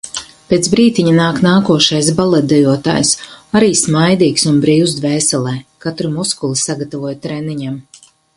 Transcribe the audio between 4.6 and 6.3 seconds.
brīvs dvēselē. Katru